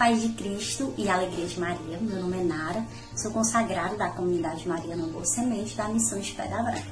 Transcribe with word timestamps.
Paz 0.00 0.22
de 0.22 0.30
Cristo 0.30 0.94
e 0.96 1.10
Alegria 1.10 1.44
de 1.44 1.60
Maria. 1.60 1.98
Meu 2.00 2.22
nome 2.22 2.38
é 2.38 2.42
Nara, 2.42 2.86
sou 3.14 3.30
consagrado 3.32 3.98
da 3.98 4.08
comunidade 4.08 4.66
Mariana 4.66 5.06
Boa 5.08 5.26
Semente 5.26 5.76
da 5.76 5.88
Missão 5.88 6.18
de 6.18 6.32
Pedra. 6.32 6.82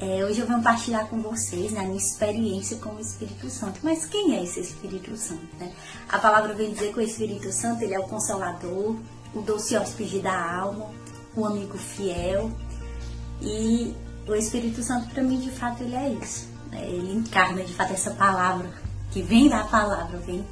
É, 0.00 0.24
hoje 0.24 0.40
eu 0.40 0.46
venho 0.46 0.62
partilhar 0.62 1.06
com 1.06 1.20
vocês 1.20 1.72
né, 1.72 1.80
a 1.80 1.84
minha 1.84 1.98
experiência 1.98 2.78
com 2.78 2.94
o 2.94 2.98
Espírito 2.98 3.50
Santo. 3.50 3.80
Mas 3.82 4.06
quem 4.06 4.38
é 4.38 4.42
esse 4.42 4.58
Espírito 4.58 5.14
Santo? 5.18 5.46
Né? 5.58 5.70
A 6.08 6.18
palavra 6.18 6.54
vem 6.54 6.72
dizer 6.72 6.94
que 6.94 7.00
o 7.00 7.02
Espírito 7.02 7.52
Santo 7.52 7.84
ele 7.84 7.92
é 7.92 7.98
o 7.98 8.04
Consolador, 8.04 8.96
o 9.34 9.42
doce 9.42 9.76
hóspede 9.76 10.20
da 10.20 10.60
alma, 10.60 10.86
o 11.36 11.44
amigo 11.44 11.76
fiel. 11.76 12.50
E 13.42 13.94
o 14.26 14.34
Espírito 14.34 14.82
Santo, 14.82 15.10
para 15.10 15.22
mim, 15.22 15.40
de 15.40 15.50
fato, 15.50 15.82
ele 15.82 15.94
é 15.94 16.08
isso. 16.08 16.48
Né? 16.70 16.88
Ele 16.88 17.12
encarna, 17.12 17.62
de 17.62 17.74
fato, 17.74 17.92
essa 17.92 18.12
palavra 18.12 18.70
que 19.10 19.20
vem 19.20 19.46
da 19.46 19.62
palavra, 19.64 20.16
vem 20.20 20.42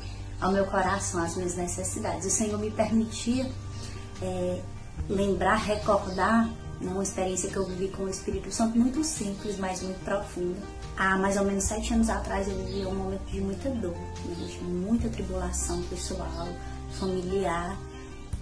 ao 0.40 0.52
meu 0.52 0.66
coração 0.66 1.22
as 1.22 1.36
minhas 1.36 1.56
necessidades. 1.56 2.26
O 2.26 2.30
Senhor 2.30 2.58
me 2.58 2.70
permitia 2.70 3.50
é, 4.22 4.60
lembrar, 5.08 5.56
recordar 5.56 6.46
né, 6.80 6.90
uma 6.92 7.02
experiência 7.02 7.50
que 7.50 7.56
eu 7.56 7.66
vivi 7.66 7.88
com 7.88 8.04
o 8.04 8.08
Espírito 8.08 8.50
Santo 8.52 8.78
muito 8.78 9.02
simples, 9.02 9.58
mas 9.58 9.82
muito 9.82 10.02
profunda. 10.04 10.58
Há 10.96 11.16
mais 11.16 11.36
ou 11.36 11.44
menos 11.44 11.64
sete 11.64 11.94
anos 11.94 12.08
atrás 12.08 12.48
eu 12.48 12.56
vivi 12.56 12.86
um 12.86 12.94
momento 12.94 13.24
de 13.30 13.40
muita 13.40 13.70
dor, 13.70 13.94
né, 13.94 14.46
de 14.46 14.64
muita 14.64 15.08
tribulação 15.08 15.82
pessoal, 15.84 16.48
familiar. 16.92 17.76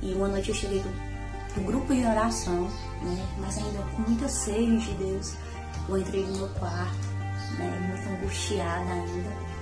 E 0.03 0.13
uma 0.13 0.29
noite 0.29 0.51
eu 0.51 0.55
cheguei 0.55 0.81
do, 0.81 1.55
do 1.55 1.61
grupo 1.63 1.95
de 1.95 2.05
oração, 2.05 2.65
né, 3.03 3.27
mas 3.39 3.57
ainda 3.59 3.83
com 3.95 4.03
muita 4.03 4.29
sede 4.29 4.79
de 4.79 4.93
Deus. 4.95 5.33
Eu 5.89 5.99
entrei 5.99 6.27
no 6.27 6.37
meu 6.37 6.49
quarto, 6.51 7.07
né, 7.59 7.89
muito 7.89 8.21
angustiada 8.21 8.93
ainda 8.93 9.56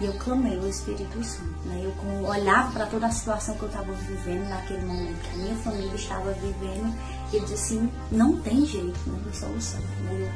e 0.00 0.06
eu 0.06 0.12
clamei 0.14 0.58
o 0.58 0.68
Espírito 0.68 1.22
Santo. 1.22 1.54
Né? 1.66 1.82
Eu 1.84 2.26
olhava 2.26 2.72
para 2.72 2.86
toda 2.86 3.06
a 3.06 3.10
situação 3.10 3.54
que 3.56 3.62
eu 3.62 3.68
estava 3.68 3.92
vivendo 3.92 4.48
naquele 4.48 4.84
momento, 4.84 5.20
que 5.20 5.34
a 5.34 5.42
minha 5.42 5.56
família 5.56 5.94
estava 5.94 6.32
vivendo, 6.32 6.94
e 7.32 7.36
eu 7.36 7.40
disse 7.42 7.54
assim, 7.54 7.92
não 8.10 8.40
tem 8.40 8.66
jeito, 8.66 8.98
não 9.06 9.18
tem 9.20 9.32
solução. 9.32 9.80
Né? 9.80 10.30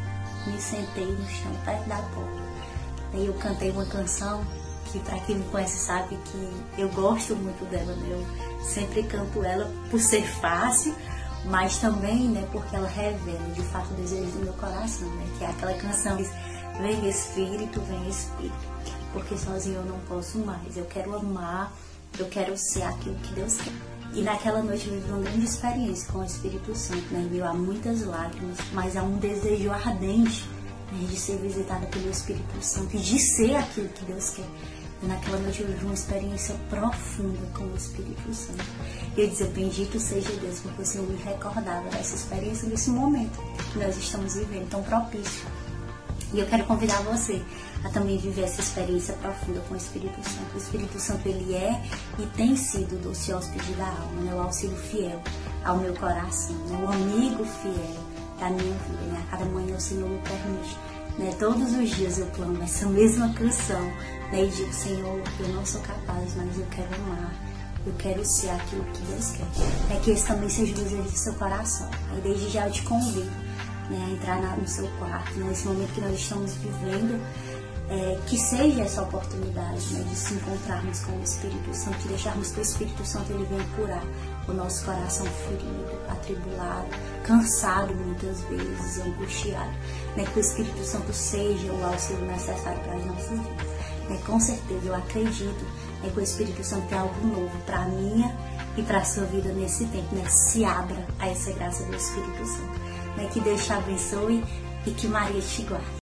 Eu 0.46 0.52
me 0.52 0.60
sentei 0.60 1.06
no 1.06 1.28
chão, 1.28 1.52
perto 1.64 1.88
da 1.88 1.96
porta. 1.96 2.48
Aí 3.12 3.26
eu 3.26 3.34
cantei 3.34 3.70
uma 3.70 3.86
canção 3.86 4.44
que 4.92 4.98
para 5.00 5.18
quem 5.20 5.36
me 5.36 5.44
conhece 5.50 5.78
sabe 5.78 6.16
que 6.24 6.80
eu 6.80 6.88
gosto 6.90 7.34
muito 7.36 7.68
dela, 7.68 7.94
né? 7.96 8.08
Eu 8.10 8.64
sempre 8.64 9.02
canto 9.02 9.44
ela 9.44 9.70
por 9.90 10.00
ser 10.00 10.22
fácil, 10.40 10.94
mas 11.44 11.78
também, 11.78 12.28
né, 12.28 12.46
porque 12.52 12.74
ela 12.74 12.88
revela 12.88 13.50
de 13.54 13.62
fato 13.62 13.90
o 13.90 13.94
desejo 13.96 14.30
do 14.30 14.44
meu 14.44 14.52
coração, 14.54 15.08
né? 15.16 15.26
Que 15.38 15.44
é 15.44 15.48
aquela 15.48 15.74
canção 15.74 16.16
que 16.16 16.22
diz, 16.22 16.32
vem 16.80 17.08
Espírito, 17.08 17.80
vem 17.82 18.08
Espírito 18.08 18.78
porque 19.12 19.36
sozinho 19.36 19.76
eu 19.76 19.84
não 19.84 19.98
posso 20.00 20.38
mais. 20.38 20.76
Eu 20.76 20.84
quero 20.86 21.14
amar, 21.14 21.72
eu 22.18 22.26
quero 22.26 22.56
ser 22.56 22.82
aquilo 22.82 23.16
que 23.16 23.34
Deus 23.34 23.56
quer. 23.56 23.72
E 24.14 24.22
naquela 24.22 24.62
noite 24.62 24.88
eu 24.88 24.94
vivi 24.94 25.10
uma 25.10 25.20
grande 25.20 25.44
experiência 25.44 26.10
com 26.10 26.18
o 26.20 26.24
Espírito 26.24 26.74
Santo, 26.74 27.12
né? 27.12 27.28
Viu 27.30 27.44
há 27.44 27.52
muitas 27.52 28.02
lágrimas, 28.02 28.56
mas 28.72 28.96
há 28.96 29.02
um 29.02 29.18
desejo 29.18 29.70
ardente 29.70 30.48
né? 30.90 31.06
de 31.08 31.16
ser 31.16 31.36
visitada 31.36 31.86
pelo 31.86 32.10
Espírito 32.10 32.62
Santo 32.62 32.96
e 32.96 32.98
de 32.98 33.18
ser 33.18 33.54
aquilo 33.56 33.88
que 33.88 34.04
Deus 34.06 34.30
quer. 34.30 34.48
E 35.02 35.06
naquela 35.06 35.38
noite 35.38 35.60
eu 35.60 35.68
vivi 35.68 35.84
uma 35.84 35.94
experiência 35.94 36.56
profunda 36.68 37.38
com 37.54 37.64
o 37.64 37.76
Espírito 37.76 38.34
Santo. 38.34 38.64
E 39.16 39.20
eu 39.20 39.28
dizia, 39.28 39.46
bendito 39.46 40.00
seja 40.00 40.32
Deus, 40.40 40.60
porque 40.60 40.82
o 40.82 40.86
Senhor 40.86 41.06
me 41.06 41.16
recordava 41.22 41.88
dessa 41.90 42.16
experiência, 42.16 42.68
desse 42.68 42.90
momento 42.90 43.38
que 43.72 43.78
nós 43.78 43.96
estamos 43.96 44.34
vivendo, 44.34 44.68
tão 44.70 44.82
propício 44.82 45.46
e 46.32 46.40
eu 46.40 46.46
quero 46.46 46.64
convidar 46.64 47.00
você 47.02 47.42
a 47.84 47.88
também 47.88 48.18
viver 48.18 48.42
essa 48.42 48.60
experiência 48.60 49.14
profunda 49.14 49.60
com 49.60 49.74
o 49.74 49.76
Espírito 49.76 50.16
Santo. 50.22 50.54
O 50.54 50.58
Espírito 50.58 51.00
Santo 51.00 51.26
ele 51.26 51.54
é 51.54 51.82
e 52.18 52.26
tem 52.36 52.56
sido 52.56 52.96
o 52.96 52.98
doce 52.98 53.32
hóspede 53.32 53.72
da 53.74 53.86
alma, 53.86 54.20
né? 54.22 54.34
o 54.34 54.40
auxílio 54.40 54.76
fiel 54.76 55.22
ao 55.64 55.78
meu 55.78 55.94
coração, 55.94 56.56
né? 56.66 56.84
o 56.84 56.92
amigo 56.92 57.44
fiel 57.44 57.96
da 58.38 58.50
minha 58.50 58.74
vida. 58.74 59.02
Né? 59.12 59.24
A 59.26 59.30
cada 59.30 59.44
manhã 59.46 59.76
o 59.76 59.80
Senhor 59.80 60.08
me 60.08 60.18
permite. 60.18 60.76
Né? 61.18 61.34
Todos 61.38 61.72
os 61.74 61.90
dias 61.96 62.18
eu 62.18 62.26
clamo 62.26 62.62
essa 62.62 62.86
mesma 62.86 63.32
canção 63.32 63.82
né? 64.30 64.44
e 64.44 64.48
digo, 64.48 64.72
Senhor, 64.72 65.22
eu 65.40 65.48
não 65.48 65.64
sou 65.64 65.80
capaz, 65.80 66.34
mas 66.36 66.58
eu 66.58 66.66
quero 66.70 66.94
amar. 66.94 67.32
Eu 67.86 67.94
quero 67.94 68.22
ser 68.22 68.50
aquilo 68.50 68.84
que 68.92 69.00
Deus 69.02 69.30
quer. 69.30 69.96
É 69.96 70.00
que 70.00 70.10
esse 70.10 70.26
também 70.26 70.50
seja 70.50 70.72
o 70.72 70.74
desejo 70.74 71.02
do 71.04 71.16
seu 71.16 71.32
coração. 71.34 71.88
Aí 72.10 72.20
desde 72.20 72.50
já 72.50 72.66
eu 72.66 72.72
te 72.72 72.82
convido 72.82 73.47
né, 73.90 74.10
entrar 74.12 74.40
na, 74.40 74.56
no 74.56 74.66
seu 74.66 74.88
quarto, 74.98 75.38
nesse 75.38 75.66
momento 75.66 75.92
que 75.92 76.00
nós 76.00 76.14
estamos 76.14 76.54
vivendo, 76.54 77.20
é, 77.90 78.18
que 78.26 78.36
seja 78.36 78.82
essa 78.82 79.02
oportunidade 79.02 79.94
né, 79.94 80.04
de 80.04 80.14
se 80.14 80.34
encontrarmos 80.34 81.00
com 81.00 81.12
o 81.12 81.22
Espírito 81.22 81.74
Santo, 81.74 81.98
de 81.98 82.08
deixarmos 82.08 82.52
que 82.52 82.60
o 82.60 82.62
Espírito 82.62 83.04
Santo 83.04 83.32
ele 83.32 83.44
venha 83.44 83.64
curar 83.76 84.04
o 84.46 84.52
nosso 84.52 84.84
coração 84.84 85.26
ferido, 85.26 85.98
atribulado, 86.08 86.88
cansado 87.24 87.94
muitas 87.94 88.40
vezes, 88.42 88.98
angustiado. 88.98 89.72
Né, 90.16 90.24
que 90.32 90.38
o 90.38 90.40
Espírito 90.40 90.84
Santo 90.84 91.12
seja 91.12 91.72
o 91.72 91.84
auxílio 91.84 92.26
necessário 92.26 92.80
para 92.80 92.94
as 92.94 93.06
nossas 93.06 93.30
vidas. 93.30 93.66
Né, 94.08 94.18
com 94.26 94.38
certeza, 94.38 94.86
eu 94.86 94.94
acredito 94.94 95.64
né, 96.02 96.10
que 96.12 96.20
o 96.20 96.22
Espírito 96.22 96.62
Santo 96.62 96.86
tem 96.88 96.98
algo 96.98 97.26
novo 97.26 97.56
para 97.64 97.78
a 97.78 97.84
minha 97.86 98.36
e 98.76 98.82
para 98.82 98.98
a 98.98 99.04
sua 99.04 99.24
vida 99.24 99.50
nesse 99.52 99.86
tempo. 99.86 100.14
Né, 100.14 100.28
se 100.28 100.64
abra 100.64 101.06
a 101.18 101.28
essa 101.28 101.52
graça 101.52 101.84
do 101.84 101.96
Espírito 101.96 102.44
Santo. 102.46 102.88
Que 103.26 103.40
Deus 103.40 103.66
te 103.66 103.72
abençoe 103.72 104.42
e 104.86 104.90
que 104.92 105.08
Maria 105.08 105.40
te 105.40 105.62
guarde. 105.62 105.88